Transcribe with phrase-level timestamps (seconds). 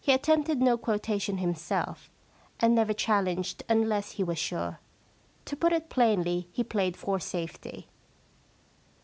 [0.00, 2.10] He attempted no quota tion himself,
[2.58, 4.80] and never challenged unless he was sure.
[5.44, 7.86] To put it plainly, he played for safety.